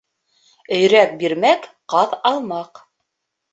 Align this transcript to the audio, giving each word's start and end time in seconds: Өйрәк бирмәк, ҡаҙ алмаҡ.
Өйрәк 0.77 1.13
бирмәк, 1.25 1.69
ҡаҙ 1.95 2.19
алмаҡ. 2.33 2.85